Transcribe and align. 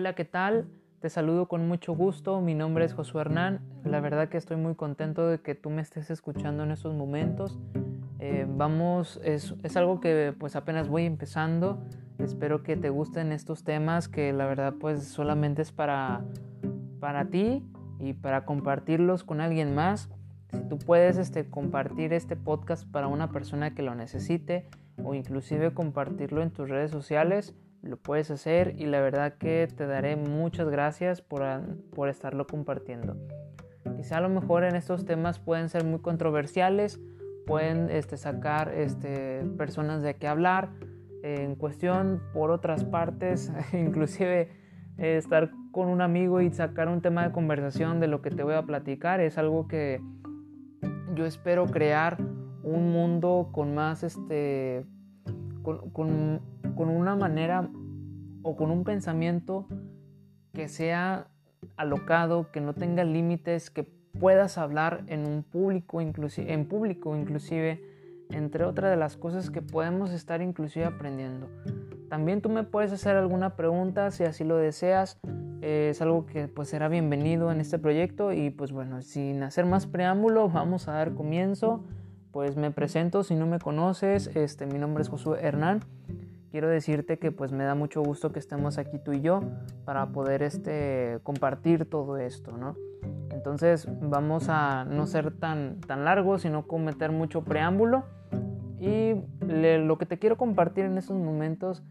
Hola, 0.00 0.14
¿qué 0.14 0.24
tal? 0.24 0.66
Te 1.00 1.10
saludo 1.10 1.46
con 1.46 1.68
mucho 1.68 1.92
gusto. 1.92 2.40
Mi 2.40 2.54
nombre 2.54 2.86
es 2.86 2.94
Josué 2.94 3.20
Hernán. 3.20 3.60
La 3.84 4.00
verdad 4.00 4.30
que 4.30 4.38
estoy 4.38 4.56
muy 4.56 4.74
contento 4.74 5.28
de 5.28 5.42
que 5.42 5.54
tú 5.54 5.68
me 5.68 5.82
estés 5.82 6.10
escuchando 6.10 6.64
en 6.64 6.70
estos 6.70 6.94
momentos. 6.94 7.58
Eh, 8.18 8.46
vamos, 8.48 9.20
es, 9.22 9.54
es, 9.62 9.76
algo 9.76 10.00
que 10.00 10.34
pues 10.38 10.56
apenas 10.56 10.88
voy 10.88 11.04
empezando. 11.04 11.84
Espero 12.18 12.62
que 12.62 12.78
te 12.78 12.88
gusten 12.88 13.30
estos 13.30 13.62
temas 13.62 14.08
que 14.08 14.32
la 14.32 14.46
verdad 14.46 14.72
pues 14.80 15.04
solamente 15.04 15.60
es 15.60 15.70
para, 15.70 16.24
para 16.98 17.26
ti 17.26 17.62
y 17.98 18.14
para 18.14 18.46
compartirlos 18.46 19.22
con 19.22 19.42
alguien 19.42 19.74
más. 19.74 20.08
Si 20.50 20.62
tú 20.62 20.78
puedes 20.78 21.18
este, 21.18 21.50
compartir 21.50 22.14
este 22.14 22.36
podcast 22.36 22.90
para 22.90 23.06
una 23.06 23.32
persona 23.32 23.74
que 23.74 23.82
lo 23.82 23.94
necesite 23.94 24.66
o 25.04 25.12
inclusive 25.12 25.74
compartirlo 25.74 26.40
en 26.40 26.52
tus 26.52 26.70
redes 26.70 26.90
sociales, 26.90 27.54
lo 27.82 27.96
puedes 27.96 28.30
hacer 28.30 28.74
y 28.78 28.86
la 28.86 29.00
verdad 29.00 29.34
que 29.34 29.68
te 29.74 29.86
daré 29.86 30.16
muchas 30.16 30.68
gracias 30.68 31.22
por, 31.22 31.42
por 31.94 32.08
estarlo 32.08 32.46
compartiendo. 32.46 33.16
Quizá 33.96 34.18
a 34.18 34.20
lo 34.20 34.28
mejor 34.28 34.64
en 34.64 34.76
estos 34.76 35.04
temas 35.04 35.38
pueden 35.38 35.68
ser 35.68 35.84
muy 35.84 36.00
controversiales, 36.00 37.00
pueden 37.46 37.90
este, 37.90 38.16
sacar 38.16 38.72
este, 38.74 39.44
personas 39.56 40.02
de 40.02 40.14
qué 40.14 40.28
hablar, 40.28 40.70
en 41.22 41.54
cuestión 41.54 42.22
por 42.32 42.50
otras 42.50 42.84
partes, 42.84 43.52
inclusive 43.72 44.48
eh, 44.98 45.16
estar 45.16 45.50
con 45.72 45.88
un 45.88 46.00
amigo 46.00 46.40
y 46.40 46.50
sacar 46.50 46.88
un 46.88 47.00
tema 47.00 47.24
de 47.24 47.32
conversación 47.32 48.00
de 48.00 48.08
lo 48.08 48.22
que 48.22 48.30
te 48.30 48.42
voy 48.42 48.54
a 48.54 48.62
platicar 48.62 49.20
es 49.20 49.38
algo 49.38 49.68
que 49.68 50.00
yo 51.14 51.26
espero 51.26 51.66
crear 51.66 52.18
un 52.62 52.92
mundo 52.92 53.50
con 53.52 53.74
más 53.74 54.02
este 54.02 54.84
con 56.80 56.88
una 56.88 57.14
manera 57.14 57.68
o 58.42 58.56
con 58.56 58.70
un 58.70 58.84
pensamiento 58.84 59.66
que 60.54 60.66
sea 60.66 61.26
alocado, 61.76 62.50
que 62.52 62.62
no 62.62 62.72
tenga 62.72 63.04
límites, 63.04 63.68
que 63.68 63.82
puedas 64.18 64.56
hablar 64.56 65.04
en 65.08 65.26
un 65.26 65.42
público, 65.42 66.00
inclusive, 66.00 66.50
en 66.50 66.64
público 66.64 67.14
inclusive, 67.14 67.84
entre 68.30 68.64
otras 68.64 68.90
de 68.90 68.96
las 68.96 69.18
cosas 69.18 69.50
que 69.50 69.60
podemos 69.60 70.10
estar 70.10 70.40
inclusive 70.40 70.86
aprendiendo. 70.86 71.50
También 72.08 72.40
tú 72.40 72.48
me 72.48 72.62
puedes 72.62 72.92
hacer 72.92 73.14
alguna 73.14 73.56
pregunta 73.56 74.10
si 74.10 74.24
así 74.24 74.44
lo 74.44 74.56
deseas. 74.56 75.20
es 75.60 76.00
algo 76.00 76.24
que 76.24 76.48
pues 76.48 76.70
será 76.70 76.88
bienvenido 76.88 77.52
en 77.52 77.60
este 77.60 77.78
proyecto 77.78 78.32
y 78.32 78.48
pues 78.48 78.72
bueno, 78.72 79.02
sin 79.02 79.42
hacer 79.42 79.66
más 79.66 79.86
preámbulo, 79.86 80.48
vamos 80.54 80.88
a 80.88 80.92
dar 80.92 81.12
comienzo. 81.12 81.84
Pues 82.32 82.56
me 82.56 82.70
presento, 82.70 83.22
si 83.22 83.34
no 83.34 83.46
me 83.46 83.58
conoces, 83.58 84.34
este, 84.34 84.64
mi 84.64 84.78
nombre 84.78 85.02
es 85.02 85.10
Josué 85.10 85.40
Hernán. 85.42 85.80
Quiero 86.50 86.68
decirte 86.68 87.18
que 87.18 87.30
pues 87.30 87.52
me 87.52 87.64
da 87.64 87.74
mucho 87.74 88.02
gusto 88.02 88.32
que 88.32 88.40
estemos 88.40 88.78
aquí 88.78 88.98
tú 88.98 89.12
y 89.12 89.20
yo 89.20 89.42
para 89.84 90.06
poder 90.06 90.42
este, 90.42 91.20
compartir 91.22 91.88
todo 91.88 92.16
esto, 92.16 92.56
¿no? 92.56 92.76
Entonces 93.30 93.88
vamos 94.02 94.48
a 94.48 94.84
no 94.84 95.06
ser 95.06 95.30
tan, 95.30 95.80
tan 95.80 96.04
largos, 96.04 96.42
sino 96.42 96.66
cometer 96.66 97.12
mucho 97.12 97.42
preámbulo. 97.42 98.04
Y 98.80 99.14
lo 99.46 99.98
que 99.98 100.06
te 100.06 100.18
quiero 100.18 100.36
compartir 100.36 100.86
en 100.86 100.98
estos 100.98 101.16
momentos 101.16 101.84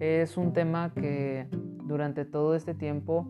es 0.00 0.36
un 0.36 0.52
tema 0.52 0.92
que 0.94 1.48
durante 1.84 2.24
todo 2.24 2.54
este 2.54 2.74
tiempo 2.74 3.26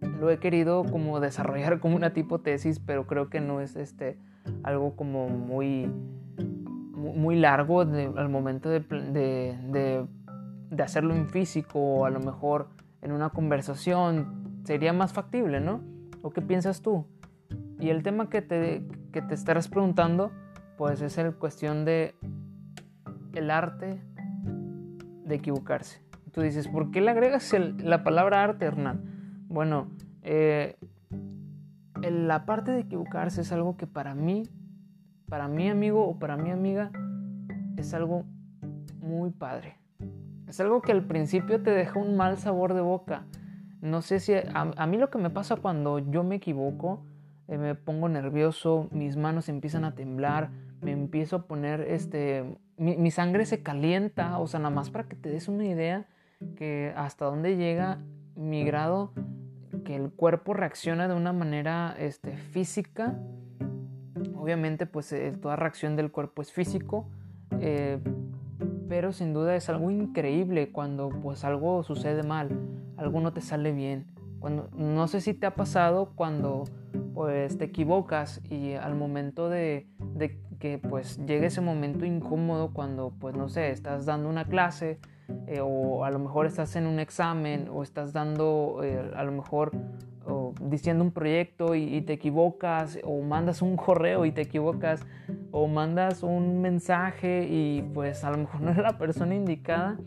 lo 0.00 0.30
he 0.30 0.38
querido 0.38 0.84
como 0.84 1.20
desarrollar 1.20 1.78
como 1.80 1.96
una 1.96 2.12
tipo 2.12 2.40
tesis, 2.40 2.78
pero 2.78 3.06
creo 3.06 3.28
que 3.28 3.40
no 3.40 3.60
es 3.60 3.76
este 3.76 4.18
algo 4.62 4.94
como 4.94 5.28
muy 5.28 5.90
muy 7.12 7.36
largo 7.36 7.80
al 7.82 8.28
momento 8.28 8.68
de, 8.68 8.80
de, 8.80 10.06
de, 10.70 10.82
hacerlo 10.82 11.14
en 11.14 11.28
físico 11.28 11.78
o 11.78 12.04
a 12.04 12.10
lo 12.10 12.20
mejor 12.20 12.68
en 13.02 13.12
una 13.12 13.30
conversación 13.30 14.60
sería 14.64 14.92
más 14.92 15.12
factible, 15.12 15.60
¿no? 15.60 15.80
¿O 16.22 16.30
qué 16.30 16.42
piensas 16.42 16.82
tú? 16.82 17.06
Y 17.78 17.90
el 17.90 18.02
tema 18.02 18.30
que 18.30 18.42
te, 18.42 18.86
que 19.12 19.22
te 19.22 19.34
estarás 19.34 19.68
preguntando, 19.68 20.32
pues 20.76 21.02
es 21.02 21.18
el 21.18 21.34
cuestión 21.34 21.84
de 21.84 22.14
el 23.34 23.50
arte 23.50 24.00
de 25.24 25.34
equivocarse. 25.34 26.02
Tú 26.32 26.40
dices, 26.40 26.66
¿por 26.68 26.90
qué 26.90 27.00
le 27.00 27.10
agregas 27.10 27.54
la 27.78 28.02
palabra 28.02 28.42
arte, 28.42 28.64
Hernán? 28.64 29.46
Bueno, 29.48 29.88
eh, 30.22 30.76
la 32.02 32.44
parte 32.44 32.72
de 32.72 32.80
equivocarse 32.80 33.42
es 33.42 33.52
algo 33.52 33.76
que 33.76 33.86
para 33.86 34.14
mí, 34.14 34.48
para 35.34 35.48
mi 35.48 35.68
amigo 35.68 36.06
o 36.06 36.16
para 36.16 36.36
mi 36.36 36.52
amiga, 36.52 36.92
es 37.76 37.92
algo 37.92 38.24
muy 39.00 39.30
padre. 39.30 39.78
Es 40.46 40.60
algo 40.60 40.80
que 40.80 40.92
al 40.92 41.08
principio 41.08 41.60
te 41.60 41.72
deja 41.72 41.98
un 41.98 42.16
mal 42.16 42.38
sabor 42.38 42.72
de 42.72 42.80
boca. 42.80 43.26
No 43.80 44.00
sé 44.00 44.20
si 44.20 44.32
a, 44.32 44.86
mí 44.86 44.96
lo 44.96 45.10
que 45.10 45.18
me 45.18 45.30
pasa 45.30 45.56
cuando 45.56 45.98
yo 45.98 46.22
me 46.22 46.36
equivoco, 46.36 47.04
eh, 47.48 47.58
me 47.58 47.74
pongo 47.74 48.08
nervioso, 48.08 48.86
mis 48.92 49.16
manos 49.16 49.48
empiezan 49.48 49.84
a 49.84 49.96
temblar, 49.96 50.50
me 50.80 50.92
empiezo 50.92 51.34
a 51.34 51.46
poner, 51.48 51.80
este, 51.80 52.56
mi, 52.76 53.10
sangre 53.10 53.44
se 53.44 53.60
calienta, 53.60 54.38
o 54.38 54.46
sea, 54.46 54.60
nada 54.60 54.72
más 54.72 54.90
para 54.90 55.08
que 55.08 55.16
te 55.16 55.30
des 55.30 55.48
una 55.48 55.64
idea 55.64 56.06
que 56.54 56.94
hasta 56.96 57.24
dónde 57.24 57.56
llega 57.56 57.98
mi 58.36 58.64
grado, 58.64 59.12
que 59.84 59.96
el 59.96 60.12
cuerpo 60.12 60.54
reacciona 60.54 61.08
de 61.08 61.14
una 61.14 61.32
manera 61.32 61.96
este, 61.98 62.36
física. 62.36 63.18
Obviamente, 64.44 64.84
pues 64.84 65.10
eh, 65.14 65.32
toda 65.40 65.56
reacción 65.56 65.96
del 65.96 66.10
cuerpo 66.10 66.42
es 66.42 66.52
físico, 66.52 67.08
eh, 67.60 67.98
pero 68.90 69.10
sin 69.14 69.32
duda 69.32 69.56
es 69.56 69.70
algo 69.70 69.90
increíble 69.90 70.70
cuando 70.70 71.08
pues 71.08 71.44
algo 71.44 71.82
sucede 71.82 72.22
mal 72.22 72.50
algo 72.98 73.22
no 73.22 73.32
te 73.32 73.40
sale 73.40 73.72
bien. 73.72 74.04
Cuando, 74.40 74.68
no 74.76 75.08
sé 75.08 75.22
si 75.22 75.32
te 75.32 75.46
ha 75.46 75.54
pasado 75.54 76.12
cuando 76.14 76.64
pues 77.14 77.56
te 77.56 77.64
equivocas 77.64 78.42
y 78.50 78.74
al 78.74 78.94
momento 78.96 79.48
de, 79.48 79.86
de, 80.14 80.38
que 80.58 80.76
pues 80.76 81.16
llegue 81.24 81.46
ese 81.46 81.62
momento 81.62 82.04
incómodo 82.04 82.74
cuando 82.74 83.14
pues 83.18 83.34
no 83.34 83.48
sé, 83.48 83.70
estás 83.70 84.04
dando 84.04 84.28
una 84.28 84.44
clase 84.44 84.98
eh, 85.46 85.60
o 85.62 86.04
a 86.04 86.10
lo 86.10 86.18
mejor 86.18 86.44
estás 86.44 86.76
en 86.76 86.86
un 86.86 86.98
examen 86.98 87.70
o 87.72 87.82
estás 87.82 88.12
dando 88.12 88.82
a 89.16 89.24
lo 89.24 89.32
mejor 89.32 89.72
diciendo 90.64 91.04
un 91.04 91.12
proyecto 91.12 91.74
y, 91.74 92.00
te 92.02 92.14
equivocas 92.14 92.98
o 93.04 93.20
mandas 93.20 93.62
un 93.62 93.76
correo 93.76 94.24
y 94.24 94.32
te 94.32 94.42
equivocas 94.42 95.06
o 95.50 95.68
mandas 95.68 96.22
un 96.22 96.60
mensaje 96.60 97.46
y 97.48 97.82
pues 97.94 98.24
a 98.24 98.30
lo 98.30 98.38
mejor 98.38 98.60
no 98.62 98.70
es 98.70 98.78
la 98.78 98.98
persona 98.98 99.34
indicada 99.34 99.98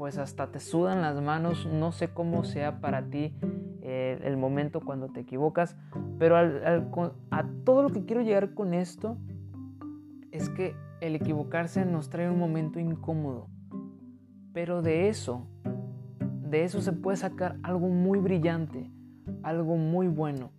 pues 0.00 0.16
hasta 0.16 0.50
te 0.50 0.60
sudan 0.60 1.02
las 1.02 1.20
manos, 1.20 1.66
no 1.66 1.92
sé 1.92 2.08
cómo 2.08 2.42
sea 2.44 2.80
para 2.80 3.10
ti 3.10 3.34
eh, 3.82 4.18
el 4.24 4.38
momento 4.38 4.80
cuando 4.80 5.08
te 5.08 5.20
equivocas, 5.20 5.76
pero 6.18 6.38
a 6.38 7.44
todo 7.64 7.82
lo 7.82 7.90
que 7.90 8.06
quiero 8.06 8.22
llegar 8.22 8.54
con 8.54 8.72
esto 8.72 9.18
es 10.30 10.48
que 10.48 10.74
el 11.02 11.16
equivocarse 11.16 11.84
nos 11.84 12.08
trae 12.08 12.30
un 12.30 12.38
momento 12.38 12.80
incómodo, 12.80 13.48
pero 14.54 14.80
de 14.80 15.10
eso, 15.10 15.46
de 16.48 16.64
eso 16.64 16.80
se 16.80 16.92
puede 16.92 17.18
sacar 17.18 17.58
algo 17.62 17.88
muy 17.88 18.20
brillante, 18.20 18.90
algo 19.42 19.76
muy 19.76 20.08
bueno. 20.08 20.50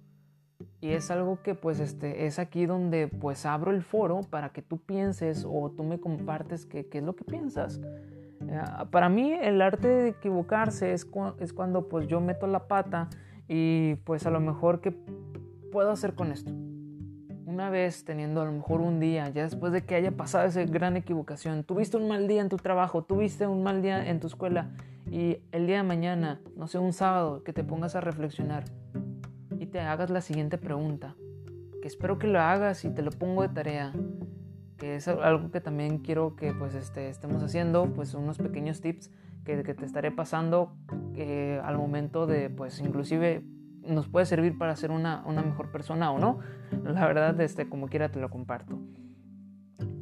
Y 0.80 0.90
es 0.90 1.12
algo 1.12 1.42
que 1.42 1.56
pues 1.56 1.80
este, 1.80 2.26
es 2.26 2.40
aquí 2.40 2.66
donde 2.66 3.08
pues 3.08 3.46
abro 3.46 3.72
el 3.72 3.82
foro 3.82 4.22
para 4.30 4.50
que 4.50 4.62
tú 4.62 4.78
pienses 4.78 5.46
o 5.48 5.72
tú 5.72 5.84
me 5.84 6.00
compartes 6.00 6.66
qué, 6.66 6.88
es 6.92 7.04
lo 7.04 7.16
que 7.16 7.24
piensas. 7.24 7.80
Eh, 8.48 8.62
para 8.90 9.10
mí 9.10 9.32
el 9.32 9.62
arte 9.62 9.88
de 9.88 10.10
equivocarse 10.10 10.94
es, 10.94 11.08
es 11.40 11.54
cuando 11.54 11.88
pues 11.88 12.08
yo 12.08 12.20
meto 12.20 12.48
la 12.48 12.68
pata 12.68 13.10
y 13.48 13.96
pues 14.06 14.26
a 14.26 14.32
lo 14.32 14.40
mejor 14.40 14.82
qué 14.82 14.92
puedo 15.72 15.92
hacer 15.92 16.16
con 16.16 16.32
esto. 16.32 16.52
Una 17.46 17.70
vez 17.70 18.06
teniendo 18.06 18.42
a 18.42 18.46
lo 18.46 18.52
mejor 18.52 18.82
un 18.82 19.00
día, 19.00 19.30
ya 19.30 19.44
después 19.44 19.74
de 19.74 19.84
que 19.84 19.96
haya 19.96 20.12
pasado 20.12 20.48
esa 20.48 20.64
gran 20.64 20.96
equivocación, 20.96 21.64
tuviste 21.64 21.98
un 21.98 22.08
mal 22.08 22.28
día 22.28 22.42
en 22.42 22.50
tu 22.50 22.58
trabajo, 22.58 23.04
tuviste 23.04 23.46
un 23.46 23.62
mal 23.62 23.82
día 23.82 24.08
en 24.10 24.20
tu 24.20 24.28
escuela 24.28 24.70
y 25.12 25.44
el 25.52 25.68
día 25.68 25.78
de 25.78 25.84
mañana, 25.84 26.42
no 26.56 26.68
sé, 26.68 26.80
un 26.80 26.94
sábado, 26.94 27.44
que 27.44 27.54
te 27.54 27.64
pongas 27.64 27.96
a 27.96 28.02
reflexionar 28.02 28.64
y 29.60 29.68
te 29.68 29.80
hagas 29.80 30.10
la 30.10 30.22
siguiente 30.22 30.58
pregunta, 30.58 31.16
que 31.82 31.88
espero 31.88 32.18
que 32.18 32.28
lo 32.28 32.40
hagas 32.40 32.86
y 32.86 32.90
te 32.90 33.04
lo 33.04 33.12
pongo 33.12 33.44
de 33.44 33.50
tarea 33.50 33.94
que 34.82 34.96
es 34.96 35.08
algo 35.08 35.52
que 35.52 35.62
también 35.62 36.00
quiero 36.00 36.36
que 36.36 36.56
pues 36.56 36.74
este, 36.74 37.08
estemos 37.08 37.44
haciendo, 37.44 37.94
pues 37.94 38.16
unos 38.16 38.40
pequeños 38.40 38.82
tips 38.82 39.12
que, 39.46 39.62
te 39.64 39.86
estaré 39.86 40.10
pasando 40.10 40.74
eh, 41.14 41.62
al 41.64 41.78
momento 41.78 42.26
de 42.26 42.50
pues 42.50 42.80
inclusive 42.80 43.46
nos 43.84 44.08
puede 44.08 44.26
servir 44.26 44.58
para 44.58 44.76
ser 44.76 44.90
una, 44.90 45.24
una, 45.28 45.44
mejor 45.44 45.72
persona 45.72 46.12
o 46.12 46.18
no. 46.18 46.40
La 46.84 47.06
verdad, 47.06 47.40
este, 47.42 47.70
como 47.70 47.90
quiera 47.90 48.10
te 48.10 48.20
lo 48.20 48.32
comparto. 48.32 48.80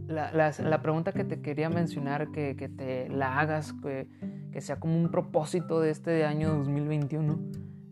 La, 0.08 0.32
la, 0.32 0.54
la 0.58 0.82
pregunta 0.82 1.12
que 1.12 1.26
te 1.26 1.42
quería 1.42 1.70
mencionar, 1.70 2.32
que, 2.32 2.56
que 2.56 2.70
te 2.70 3.10
la 3.10 3.38
hagas, 3.38 3.74
que, 3.74 4.08
que, 4.52 4.62
sea 4.62 4.80
como 4.80 4.98
un 4.98 5.10
propósito 5.10 5.80
de 5.80 5.92
este 5.92 6.26
año 6.26 6.54
2021, 6.56 7.40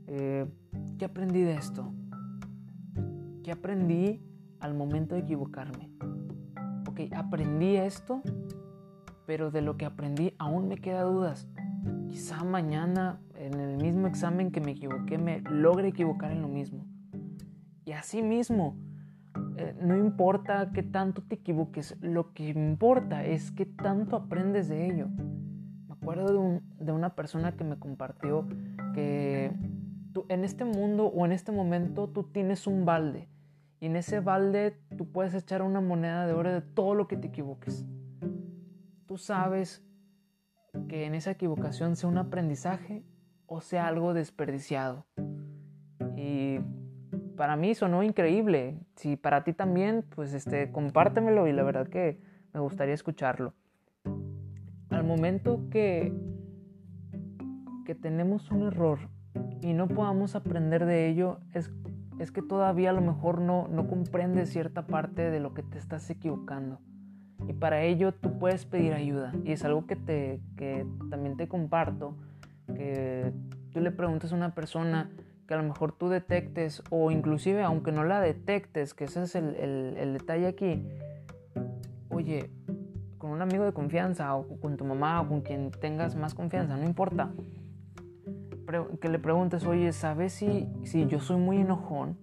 eh, 0.07 0.45
¿qué 0.97 1.05
aprendí 1.05 1.41
de 1.41 1.55
esto? 1.55 1.93
¿Qué 3.43 3.51
aprendí 3.51 4.21
al 4.59 4.73
momento 4.73 5.15
de 5.15 5.21
equivocarme? 5.21 5.91
aprendí 7.15 7.75
esto, 7.75 8.21
pero 9.25 9.51
de 9.51 9.61
lo 9.61 9.77
que 9.77 9.85
aprendí 9.85 10.33
aún 10.37 10.67
me 10.67 10.77
queda 10.77 11.03
dudas. 11.03 11.47
Quizá 12.07 12.43
mañana, 12.43 13.19
en 13.35 13.59
el 13.59 13.77
mismo 13.77 14.07
examen 14.07 14.51
que 14.51 14.61
me 14.61 14.71
equivoqué, 14.71 15.17
me 15.17 15.41
logre 15.41 15.89
equivocar 15.89 16.31
en 16.31 16.41
lo 16.41 16.47
mismo. 16.47 16.85
Y 17.85 17.91
así 17.91 18.21
mismo, 18.21 18.77
eh, 19.57 19.75
no 19.81 19.97
importa 19.97 20.71
qué 20.73 20.83
tanto 20.83 21.21
te 21.21 21.35
equivoques, 21.35 21.95
lo 22.01 22.33
que 22.33 22.49
importa 22.49 23.23
es 23.25 23.51
qué 23.51 23.65
tanto 23.65 24.15
aprendes 24.15 24.69
de 24.69 24.87
ello. 24.87 25.07
Acuerdo 26.07 26.61
de, 26.79 26.91
una 26.93 27.15
persona 27.15 27.57
que 27.57 27.65
me 27.65 27.77
compartió 27.77 28.47
que 28.93 29.51
en 30.29 30.43
este 30.45 30.63
mundo 30.63 31.07
o 31.07 31.25
en 31.25 31.33
este 31.33 31.51
momento 31.51 32.07
tú 32.07 32.23
tienes 32.23 32.65
un 32.65 32.85
balde 32.85 33.27
y 33.81 33.87
en 33.87 33.97
ese 33.97 34.21
balde 34.21 34.79
tú 34.97 35.11
puedes 35.11 35.33
echar 35.33 35.61
una 35.61 35.81
moneda 35.81 36.25
de 36.25 36.31
oro 36.31 36.53
de 36.53 36.61
todo 36.61 36.95
lo 36.95 37.09
que 37.09 37.17
te 37.17 37.27
equivoques. 37.27 37.85
Tú 39.05 39.17
sabes 39.17 39.85
que 40.87 41.03
en 41.03 41.13
esa 41.13 41.31
equivocación 41.31 41.97
sea 41.97 42.07
un 42.07 42.19
aprendizaje 42.19 43.03
o 43.45 43.59
sea 43.59 43.87
algo 43.87 44.13
desperdiciado. 44.13 45.05
Y 46.15 46.59
para 47.35 47.57
mí 47.57 47.75
sonó 47.75 48.01
increíble. 48.01 48.79
Si 48.95 49.17
para 49.17 49.43
ti 49.43 49.51
también, 49.51 50.05
pues 50.15 50.33
este, 50.33 50.71
compártemelo 50.71 51.47
y 51.47 51.51
la 51.51 51.63
verdad 51.63 51.89
que 51.89 52.21
me 52.53 52.61
gustaría 52.61 52.93
escucharlo. 52.93 53.55
Momento 55.07 55.69
que, 55.71 56.13
que 57.85 57.95
tenemos 57.95 58.51
un 58.51 58.63
error 58.63 58.99
y 59.61 59.73
no 59.73 59.87
podamos 59.87 60.35
aprender 60.35 60.85
de 60.85 61.07
ello, 61.09 61.39
es, 61.53 61.71
es 62.19 62.31
que 62.31 62.41
todavía 62.41 62.89
a 62.89 62.93
lo 62.93 63.01
mejor 63.01 63.41
no, 63.41 63.67
no 63.67 63.87
comprendes 63.87 64.49
cierta 64.49 64.85
parte 64.85 65.31
de 65.31 65.39
lo 65.39 65.53
que 65.53 65.63
te 65.63 65.77
estás 65.77 66.09
equivocando. 66.09 66.79
Y 67.47 67.53
para 67.53 67.83
ello 67.83 68.13
tú 68.13 68.37
puedes 68.39 68.65
pedir 68.65 68.93
ayuda. 68.93 69.33
Y 69.43 69.51
es 69.51 69.63
algo 69.63 69.85
que, 69.85 69.95
te, 69.95 70.41
que 70.55 70.85
también 71.09 71.37
te 71.37 71.47
comparto, 71.47 72.17
que 72.67 73.31
tú 73.71 73.79
le 73.79 73.91
preguntes 73.91 74.31
a 74.33 74.35
una 74.35 74.53
persona 74.53 75.09
que 75.47 75.53
a 75.53 75.57
lo 75.57 75.63
mejor 75.63 75.93
tú 75.93 76.09
detectes, 76.09 76.83
o 76.89 77.09
inclusive 77.09 77.63
aunque 77.63 77.91
no 77.91 78.03
la 78.03 78.19
detectes, 78.19 78.93
que 78.93 79.05
ese 79.05 79.23
es 79.23 79.35
el, 79.35 79.55
el, 79.55 80.13
detalle 80.13 80.47
aquí, 80.47 80.85
oye, 82.09 82.51
un 83.37 83.43
amigo 83.43 83.63
de 83.63 83.71
confianza, 83.71 84.35
o 84.35 84.59
con 84.59 84.77
tu 84.77 84.85
mamá, 84.85 85.21
o 85.21 85.27
con 85.27 85.41
quien 85.41 85.71
tengas 85.71 86.15
más 86.15 86.33
confianza, 86.33 86.75
no 86.75 86.83
importa, 86.83 87.31
que 88.99 89.09
le 89.09 89.19
preguntes, 89.19 89.65
oye, 89.65 89.93
¿sabes 89.93 90.33
si, 90.33 90.67
si 90.83 91.05
yo 91.07 91.19
soy 91.19 91.37
muy 91.37 91.57
enojón? 91.57 92.17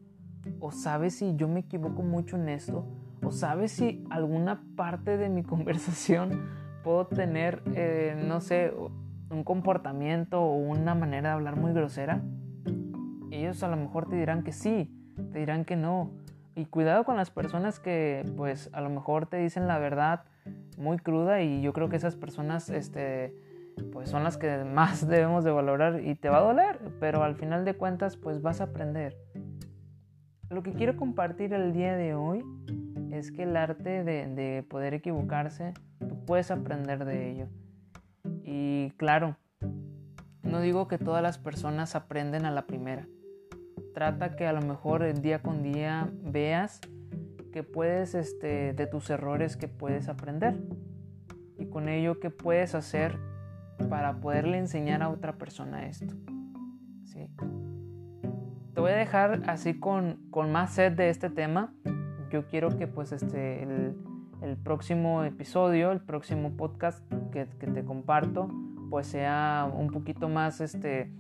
¿O 0.60 0.72
sabes 0.72 1.16
si 1.16 1.36
yo 1.36 1.48
me 1.48 1.60
equivoco 1.60 2.02
mucho 2.02 2.36
en 2.36 2.50
esto? 2.50 2.86
¿O 3.22 3.30
sabes 3.30 3.72
si 3.72 4.04
alguna 4.10 4.62
parte 4.76 5.16
de 5.16 5.30
mi 5.30 5.42
conversación 5.44 6.42
puedo 6.82 7.06
tener, 7.06 7.62
eh, 7.74 8.22
no 8.26 8.40
sé, 8.40 8.74
un 9.30 9.44
comportamiento 9.44 10.42
o 10.42 10.56
una 10.56 10.94
manera 10.94 11.30
de 11.30 11.34
hablar 11.34 11.56
muy 11.56 11.72
grosera? 11.72 12.22
ellos 13.34 13.62
a 13.62 13.68
lo 13.68 13.76
mejor 13.76 14.08
te 14.08 14.16
dirán 14.16 14.42
que 14.42 14.52
sí, 14.52 14.90
te 15.32 15.38
dirán 15.40 15.64
que 15.64 15.76
no. 15.76 16.10
Y 16.54 16.66
cuidado 16.66 17.04
con 17.04 17.16
las 17.16 17.30
personas 17.30 17.80
que 17.80 18.24
pues 18.36 18.70
a 18.72 18.80
lo 18.80 18.90
mejor 18.90 19.26
te 19.26 19.38
dicen 19.38 19.66
la 19.66 19.78
verdad 19.78 20.24
muy 20.76 20.98
cruda 20.98 21.42
y 21.42 21.62
yo 21.62 21.72
creo 21.72 21.88
que 21.88 21.96
esas 21.96 22.16
personas 22.16 22.68
este 22.70 23.34
pues 23.92 24.08
son 24.08 24.24
las 24.24 24.36
que 24.36 24.64
más 24.64 25.06
debemos 25.06 25.44
de 25.44 25.50
valorar 25.50 26.00
y 26.04 26.14
te 26.14 26.28
va 26.28 26.38
a 26.38 26.42
doler, 26.42 26.78
pero 27.00 27.22
al 27.22 27.36
final 27.36 27.64
de 27.64 27.74
cuentas 27.74 28.16
pues 28.16 28.42
vas 28.42 28.60
a 28.60 28.64
aprender. 28.64 29.16
Lo 30.50 30.62
que 30.62 30.72
quiero 30.72 30.96
compartir 30.96 31.52
el 31.52 31.72
día 31.72 31.96
de 31.96 32.14
hoy 32.14 32.44
es 33.10 33.32
que 33.32 33.44
el 33.44 33.56
arte 33.56 34.04
de, 34.04 34.26
de 34.26 34.62
poder 34.62 34.94
equivocarse, 34.94 35.74
tú 36.06 36.24
puedes 36.24 36.50
aprender 36.50 37.04
de 37.04 37.30
ello. 37.30 37.48
Y 38.44 38.90
claro, 38.96 39.36
no 40.42 40.60
digo 40.60 40.86
que 40.86 40.98
todas 40.98 41.22
las 41.22 41.38
personas 41.38 41.96
aprenden 41.96 42.44
a 42.44 42.50
la 42.50 42.66
primera. 42.66 43.08
Trata 43.94 44.36
que 44.36 44.46
a 44.46 44.52
lo 44.52 44.60
mejor 44.60 45.20
día 45.20 45.40
con 45.40 45.62
día 45.62 46.10
veas 46.22 46.80
que 47.54 47.62
puedes, 47.62 48.16
este, 48.16 48.72
de 48.72 48.86
tus 48.88 49.10
errores, 49.10 49.56
que 49.56 49.68
puedes 49.68 50.08
aprender. 50.08 50.56
Y 51.56 51.66
con 51.66 51.88
ello, 51.88 52.18
¿qué 52.18 52.28
puedes 52.28 52.74
hacer 52.74 53.16
para 53.88 54.20
poderle 54.20 54.58
enseñar 54.58 55.04
a 55.04 55.08
otra 55.08 55.38
persona 55.38 55.86
esto? 55.86 56.12
¿Sí? 57.04 57.28
Te 58.74 58.80
voy 58.80 58.90
a 58.90 58.96
dejar 58.96 59.42
así 59.46 59.78
con, 59.78 60.18
con 60.30 60.50
más 60.50 60.72
sed 60.72 60.94
de 60.94 61.10
este 61.10 61.30
tema. 61.30 61.72
Yo 62.28 62.48
quiero 62.48 62.76
que 62.76 62.88
pues 62.88 63.12
este, 63.12 63.62
el, 63.62 63.94
el 64.42 64.56
próximo 64.56 65.22
episodio, 65.22 65.92
el 65.92 66.00
próximo 66.00 66.56
podcast 66.56 67.08
que, 67.30 67.46
que, 67.60 67.68
te 67.68 67.84
comparto, 67.84 68.48
pues 68.90 69.06
sea 69.06 69.70
un 69.72 69.92
poquito 69.92 70.28
más 70.28 70.60
este, 70.60 71.12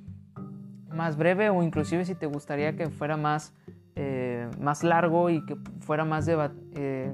más 0.90 1.16
breve 1.16 1.48
o 1.50 1.62
inclusive 1.62 2.04
si 2.04 2.16
te 2.16 2.26
gustaría 2.26 2.74
que 2.74 2.90
fuera 2.90 3.16
más, 3.16 3.54
eh, 3.94 4.33
más 4.60 4.84
largo 4.84 5.30
y 5.30 5.44
que 5.44 5.56
fuera 5.80 6.04
más 6.04 6.28
eh, 6.28 7.12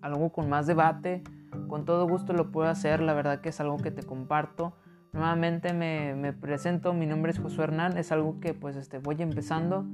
algo 0.00 0.32
con 0.32 0.48
más 0.48 0.66
debate, 0.66 1.22
con 1.68 1.84
todo 1.84 2.06
gusto 2.06 2.32
lo 2.32 2.50
puedo 2.50 2.68
hacer, 2.68 3.00
la 3.00 3.14
verdad 3.14 3.40
que 3.40 3.50
es 3.50 3.60
algo 3.60 3.76
que 3.76 3.90
te 3.90 4.02
comparto. 4.02 4.74
Nuevamente 5.12 5.74
me, 5.74 6.14
me 6.14 6.32
presento, 6.32 6.94
mi 6.94 7.06
nombre 7.06 7.32
es 7.32 7.38
Josué 7.38 7.64
Hernán, 7.64 7.98
es 7.98 8.12
algo 8.12 8.40
que 8.40 8.54
pues 8.54 8.76
este, 8.76 8.98
voy 8.98 9.20
empezando 9.20 9.86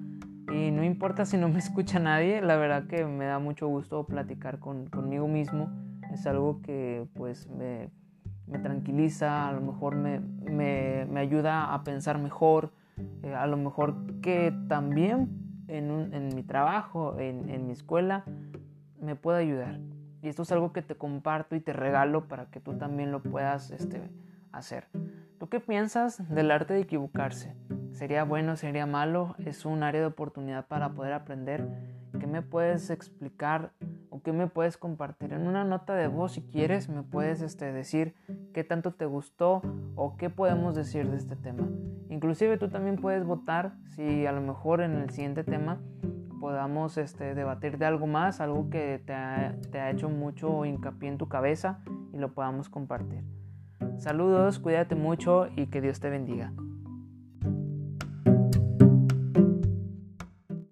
y 0.53 0.71
no 0.71 0.85
importa 0.85 1.25
si 1.25 1.37
no 1.37 1.49
me 1.49 1.59
escucha 1.59 1.99
nadie, 1.99 2.41
la 2.41 2.57
verdad 2.57 2.87
que 2.87 3.05
me 3.05 3.27
da 3.27 3.39
mucho 3.39 3.69
gusto 3.69 4.05
platicar 4.07 4.59
con, 4.59 4.87
conmigo 4.87 5.29
mismo, 5.29 5.71
es 6.13 6.27
algo 6.27 6.63
que 6.63 7.07
pues 7.15 7.49
me, 7.49 7.91
me 8.47 8.59
tranquiliza, 8.59 9.49
a 9.49 9.53
lo 9.53 9.61
mejor 9.61 9.97
me, 9.97 10.21
me, 10.21 11.07
me 11.07 11.21
ayuda 11.21 11.75
a 11.75 11.85
pensar 11.85 12.19
mejor, 12.19 12.73
eh, 13.23 13.35
a 13.35 13.47
lo 13.47 13.57
mejor 13.57 14.21
que 14.21 14.55
también 14.69 15.48
en, 15.69 16.35
mi 16.35 16.43
trabajo, 16.43 17.19
en, 17.19 17.67
mi 17.67 17.73
escuela, 17.73 18.25
me 19.01 19.15
puede 19.15 19.41
ayudar. 19.41 19.79
Y 20.23 20.29
esto 20.29 20.43
es 20.43 20.53
algo 20.53 20.73
que 20.73 20.83
te 20.83 20.97
comparto 20.97 21.55
y 21.55 21.61
te 21.61 21.73
regalo 21.73 22.27
para 22.27 22.47
que 22.47 22.61
tú 22.61 22.77
también 22.77 23.13
lo 23.13 23.23
puedas 23.23 23.71
este, 23.71 24.03
hacer. 24.51 24.89
¿Tú 25.39 25.49
qué 25.49 25.61
piensas 25.61 26.29
del 26.35 26.51
arte 26.51 26.75
de 26.75 26.81
equivocarse? 26.81 27.55
¿Sería 27.93 28.25
bueno, 28.25 28.57
sería 28.57 28.87
malo? 28.87 29.37
¿Es 29.39 29.65
un 29.65 29.83
área 29.83 30.01
de 30.01 30.07
oportunidad 30.09 30.67
para 30.67 30.91
poder 30.91 31.13
aprender? 31.13 31.69
¿Qué 32.19 32.27
me 32.27 32.43
puedes 32.43 32.91
explicar 32.91 33.73
o 34.11 34.21
qué 34.23 34.33
me 34.33 34.49
puedes 34.49 34.77
compartir? 34.77 35.33
En 35.33 35.47
una 35.47 35.65
nota 35.65 35.95
de 35.95 36.09
voz, 36.09 36.33
si 36.33 36.43
quieres, 36.43 36.89
me 36.89 37.03
puedes 37.03 37.41
este, 37.41 37.73
decir 37.73 38.15
qué 38.53 38.65
tanto 38.65 38.93
te 38.93 39.07
gustó 39.07 39.63
o 39.95 40.17
qué 40.17 40.31
podemos 40.31 40.75
decir 40.75 41.09
de 41.11 41.17
este 41.17 41.37
tema. 41.37 41.69
Inclusive 42.09 42.59
tú 42.59 42.69
también 42.69 42.97
puedes 42.97 43.25
votar 43.25 43.75
si 43.95 44.27
a 44.27 44.33
lo 44.33 44.41
mejor 44.41 44.81
en 44.81 44.93
el 44.97 45.11
siguiente 45.11 45.45
tema 45.45 45.81
podamos 46.41 46.97
este, 46.99 47.35
debatir 47.35 47.79
de 47.79 47.87
algo 47.87 48.07
más, 48.07 48.41
algo 48.41 48.71
que 48.71 49.03
te 49.05 49.13
ha, 49.13 49.57
te 49.71 49.81
ha 49.81 49.91
hecho 49.91 50.09
mucho 50.09 50.65
hincapié 50.65 51.09
en 51.09 51.19
tu 51.19 51.29
cabeza 51.29 51.81
y 52.13 52.19
lo 52.19 52.33
podamos 52.33 52.69
compartir. 52.69 53.25
Saludos, 53.99 54.59
cuídate 54.59 54.95
mucho 54.95 55.49
y 55.57 55.67
que 55.67 55.81
Dios 55.81 56.01
te 56.01 56.09
bendiga. 56.09 56.53